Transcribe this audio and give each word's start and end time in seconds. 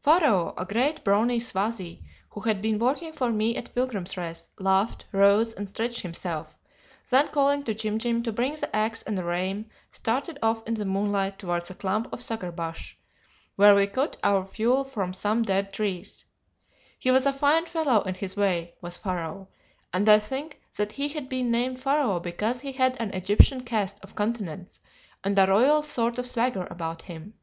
"Pharaoh, 0.00 0.52
a 0.58 0.64
great 0.66 1.04
brawny 1.04 1.38
Swazi, 1.38 2.02
who 2.30 2.40
had 2.40 2.60
been 2.60 2.76
working 2.80 3.12
for 3.12 3.30
me 3.30 3.54
at 3.56 3.72
Pilgrims' 3.72 4.16
Rest, 4.16 4.50
laughed, 4.58 5.06
rose, 5.12 5.52
and 5.52 5.68
stretched 5.68 6.00
himself, 6.00 6.58
then 7.08 7.28
calling 7.28 7.62
to 7.62 7.72
Jim 7.72 7.96
Jim 8.00 8.20
to 8.24 8.32
bring 8.32 8.56
the 8.56 8.74
axe 8.74 9.02
and 9.02 9.16
a 9.16 9.22
reim, 9.22 9.66
started 9.92 10.40
off 10.42 10.66
in 10.66 10.74
the 10.74 10.84
moonlight 10.84 11.38
towards 11.38 11.70
a 11.70 11.74
clump 11.76 12.12
of 12.12 12.20
sugar 12.20 12.50
bush 12.50 12.96
where 13.54 13.76
we 13.76 13.86
cut 13.86 14.16
our 14.24 14.44
fuel 14.44 14.82
from 14.82 15.12
some 15.12 15.44
dead 15.44 15.72
trees. 15.72 16.24
He 16.98 17.12
was 17.12 17.24
a 17.24 17.32
fine 17.32 17.66
fellow 17.66 18.02
in 18.02 18.16
his 18.16 18.36
way, 18.36 18.74
was 18.82 18.96
Pharaoh, 18.96 19.46
and 19.92 20.08
I 20.08 20.18
think 20.18 20.60
that 20.76 20.90
he 20.90 21.06
had 21.10 21.28
been 21.28 21.52
named 21.52 21.78
Pharaoh 21.78 22.18
because 22.18 22.62
he 22.62 22.72
had 22.72 23.00
an 23.00 23.10
Egyptian 23.12 23.60
cast 23.62 24.00
of 24.02 24.16
countenance 24.16 24.80
and 25.22 25.38
a 25.38 25.46
royal 25.46 25.84
sort 25.84 26.18
of 26.18 26.26
swagger 26.28 26.66
about 26.72 27.02
him. 27.02 27.34